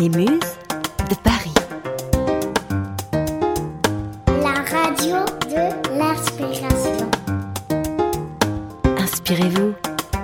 [0.00, 0.28] Les Muses
[1.10, 1.54] de Paris.
[4.26, 5.16] La radio
[5.48, 7.10] de l'inspiration.
[8.96, 9.72] Inspirez-vous,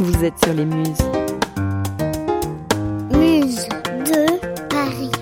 [0.00, 0.98] vous êtes sur les Muses.
[3.12, 3.68] Muse
[4.06, 5.12] de Paris.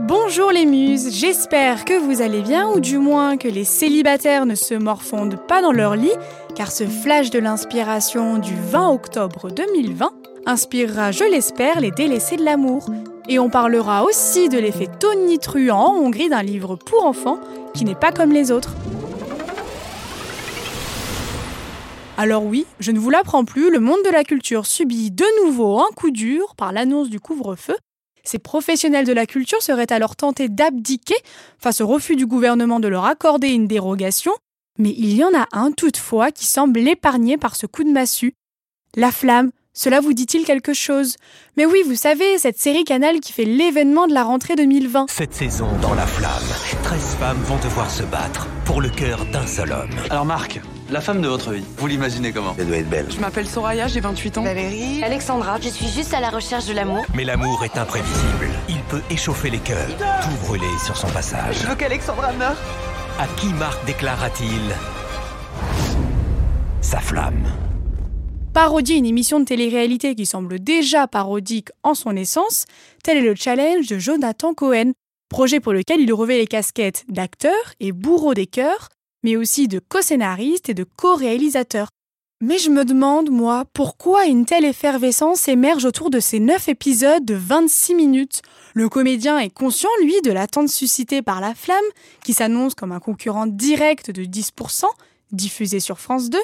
[0.00, 4.54] Bonjour les muses, j'espère que vous allez bien ou du moins que les célibataires ne
[4.54, 6.16] se morfondent pas dans leur lit
[6.54, 10.10] car ce flash de l'inspiration du 20 octobre 2020
[10.46, 12.86] inspirera, je l'espère, les délaissés de l'amour.
[13.28, 17.38] Et on parlera aussi de l'effet tonitruant en Hongrie d'un livre pour enfants
[17.74, 18.74] qui n'est pas comme les autres.
[22.18, 25.80] Alors oui, je ne vous l'apprends plus, le monde de la culture subit de nouveau
[25.80, 27.76] un coup dur par l'annonce du couvre-feu.
[28.24, 31.16] Ces professionnels de la culture seraient alors tentés d'abdiquer
[31.58, 34.32] face au refus du gouvernement de leur accorder une dérogation,
[34.78, 38.34] mais il y en a un toutefois qui semble épargné par ce coup de massue.
[38.94, 41.16] La flamme, cela vous dit-il quelque chose?
[41.56, 45.06] Mais oui, vous savez, cette série Canal qui fait l'événement de la rentrée 2020.
[45.08, 49.46] Cette saison, dans la flamme, 13 femmes vont devoir se battre pour le cœur d'un
[49.46, 49.90] seul homme.
[50.10, 52.54] Alors Marc, la femme de votre vie, vous l'imaginez comment?
[52.58, 53.06] Elle doit être belle.
[53.10, 54.42] Je m'appelle Soraya, j'ai 28 ans.
[54.44, 55.02] Valérie.
[55.02, 57.04] Alexandra, je suis juste à la recherche de l'amour.
[57.14, 58.50] Mais l'amour est imprévisible.
[58.68, 61.56] Il peut échauffer les cœurs, tout brûler sur son passage.
[61.62, 62.56] Je veux qu'Alexandra meure.
[63.18, 64.60] À qui Marc déclara-t-il
[66.80, 67.44] sa flamme?
[68.54, 72.66] Parodie une émission de télé-réalité qui semble déjà parodique en son essence,
[73.02, 74.92] tel est le challenge de Jonathan Cohen,
[75.30, 78.90] projet pour lequel il revêt les casquettes d'acteur et bourreau des cœurs,
[79.22, 81.88] mais aussi de co-scénariste et de co-réalisateur.
[82.42, 87.24] Mais je me demande, moi, pourquoi une telle effervescence émerge autour de ces 9 épisodes
[87.24, 88.42] de 26 minutes
[88.74, 91.78] Le comédien est conscient, lui, de l'attente suscitée par La Flamme,
[92.22, 94.84] qui s'annonce comme un concurrent direct de 10%,
[95.30, 96.38] diffusé sur France 2,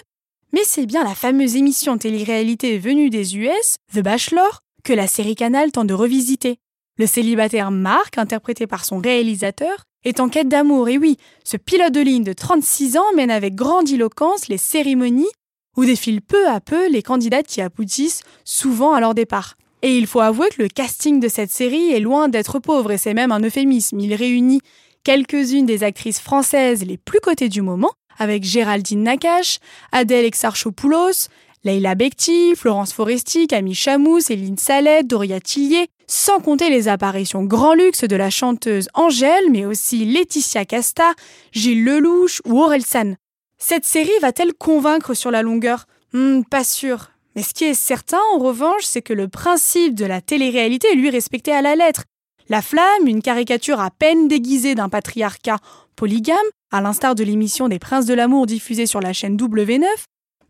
[0.53, 5.35] mais c'est bien la fameuse émission télé-réalité venue des US, The Bachelor, que la série
[5.35, 6.57] Canal tente de revisiter.
[6.97, 11.93] Le célibataire Marc, interprété par son réalisateur, est en quête d'amour, et oui, ce pilote
[11.93, 15.31] de ligne de 36 ans mène avec grandiloquence les cérémonies
[15.77, 19.57] où défilent peu à peu les candidates qui aboutissent souvent à leur départ.
[19.83, 22.98] Et il faut avouer que le casting de cette série est loin d'être pauvre, et
[22.98, 24.01] c'est même un euphémisme.
[24.01, 24.61] Il réunit
[25.05, 29.58] quelques-unes des actrices françaises les plus cotées du moment, avec Géraldine Nakache,
[29.92, 31.29] Adèle Exarchopoulos,
[31.64, 37.74] Leila Bekti, Florence Foresti, Camille Chamou, Céline Salette, Doria Tillier, sans compter les apparitions grand
[37.74, 41.12] luxe de la chanteuse Angèle, mais aussi Laetitia Casta,
[41.52, 43.17] Gilles Lelouch ou Aurel San.
[43.58, 45.86] Cette série va-t-elle convaincre sur la longueur?
[46.12, 47.11] Hmm, Pas sûr.
[47.34, 50.96] Mais ce qui est certain, en revanche, c'est que le principe de la télé-réalité est
[50.96, 52.05] lui respecté à la lettre.
[52.48, 55.58] La flamme, une caricature à peine déguisée d'un patriarcat
[55.98, 56.36] polygame,
[56.70, 59.85] à l'instar de l'émission des Princes de l'amour diffusée sur la chaîne W9,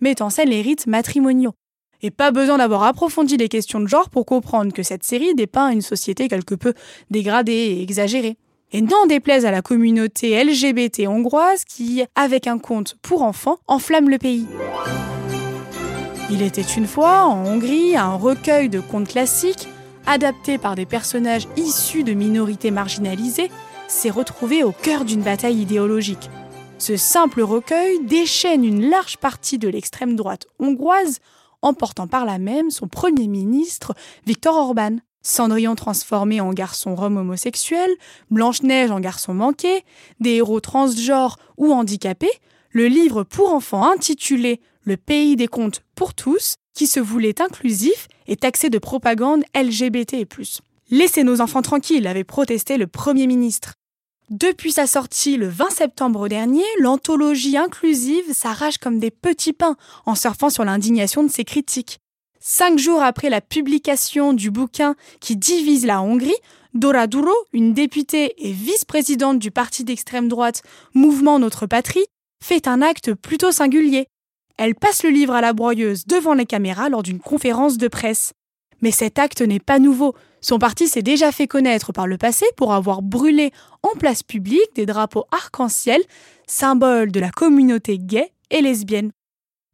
[0.00, 1.54] met en scène les rites matrimoniaux.
[2.02, 5.70] Et pas besoin d'avoir approfondi les questions de genre pour comprendre que cette série dépeint
[5.70, 6.74] une société quelque peu
[7.10, 8.36] dégradée et exagérée.
[8.72, 14.10] Et n'en déplaise à la communauté LGBT hongroise qui, avec un conte pour enfants, enflamme
[14.10, 14.46] le pays.
[16.30, 19.66] Il était une fois, en Hongrie, un recueil de contes classiques,
[20.06, 23.50] adaptés par des personnages issus de minorités marginalisées,
[23.88, 26.30] s'est retrouvé au cœur d'une bataille idéologique.
[26.78, 31.18] Ce simple recueil déchaîne une large partie de l'extrême droite hongroise,
[31.62, 33.94] emportant par là même son premier ministre,
[34.26, 34.98] Viktor Orban.
[35.22, 37.90] Cendrillon transformé en garçon rome homosexuel,
[38.30, 39.84] Blanche-Neige en garçon manqué,
[40.20, 42.30] des héros transgenres ou handicapés,
[42.70, 48.06] le livre pour enfants intitulé Le pays des contes pour tous, qui se voulait inclusif,
[48.28, 50.26] est taxé de propagande LGBT+.
[50.90, 53.74] Laissez nos enfants tranquilles, avait protesté le Premier ministre.
[54.30, 60.14] Depuis sa sortie le 20 septembre dernier, l'anthologie inclusive s'arrache comme des petits pains en
[60.14, 61.98] surfant sur l'indignation de ses critiques.
[62.38, 66.36] Cinq jours après la publication du bouquin qui divise la Hongrie,
[66.74, 70.62] Dora Duro, une députée et vice-présidente du parti d'extrême droite
[70.92, 72.04] Mouvement Notre Patrie,
[72.44, 74.08] fait un acte plutôt singulier.
[74.58, 78.34] Elle passe le livre à la broyeuse devant les caméras lors d'une conférence de presse.
[78.82, 80.14] Mais cet acte n'est pas nouveau.
[80.40, 83.52] Son parti s'est déjà fait connaître par le passé pour avoir brûlé
[83.82, 86.02] en place publique des drapeaux arc-en-ciel,
[86.46, 89.10] symbole de la communauté gay et lesbienne.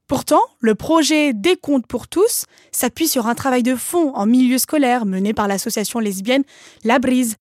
[0.06, 4.58] Pourtant, le projet Des comptes pour tous s'appuie sur un travail de fond en milieu
[4.58, 6.44] scolaire mené par l'association lesbienne
[6.82, 7.36] La Brise.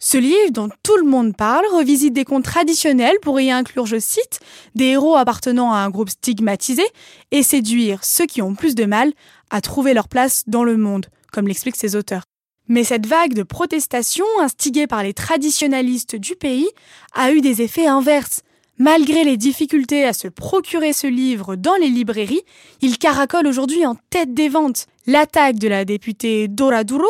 [0.00, 4.00] Ce livre, dont tout le monde parle, revisite des contes traditionnels pour y inclure, je
[4.00, 4.40] cite,
[4.74, 6.82] des héros appartenant à un groupe stigmatisé
[7.30, 9.12] et séduire ceux qui ont plus de mal
[9.50, 12.24] à trouver leur place dans le monde, comme l'expliquent ses auteurs.
[12.72, 16.70] Mais cette vague de protestation, instigée par les traditionalistes du pays,
[17.12, 18.40] a eu des effets inverses.
[18.78, 22.40] Malgré les difficultés à se procurer ce livre dans les librairies,
[22.80, 24.86] il caracole aujourd'hui en tête des ventes.
[25.06, 27.04] L'attaque de la députée Dora Duro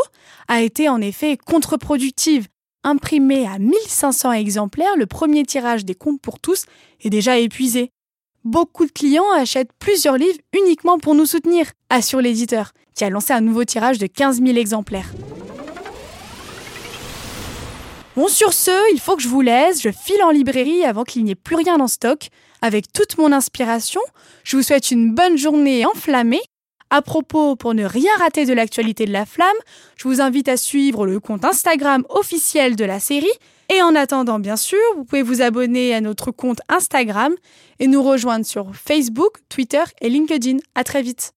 [0.49, 2.49] a été en effet contre-productive.
[2.83, 6.65] Imprimé à 1500 exemplaires, le premier tirage des comptes pour tous
[7.03, 7.93] est déjà épuisé.
[8.43, 13.33] Beaucoup de clients achètent plusieurs livres uniquement pour nous soutenir, assure l'éditeur, qui a lancé
[13.33, 15.13] un nouveau tirage de 15 000 exemplaires.
[18.15, 19.81] Bon, sur ce, il faut que je vous laisse.
[19.81, 22.29] Je file en librairie avant qu'il n'y ait plus rien en stock.
[22.61, 24.03] Avec toute mon inspiration,
[24.45, 26.43] je vous souhaite une bonne journée enflammée.
[26.91, 29.49] À propos, pour ne rien rater de l'actualité de la flamme,
[29.97, 33.33] je vous invite à suivre le compte Instagram officiel de la série.
[33.75, 37.35] Et en attendant, bien sûr, vous pouvez vous abonner à notre compte Instagram
[37.79, 40.59] et nous rejoindre sur Facebook, Twitter et LinkedIn.
[40.75, 41.33] À très vite.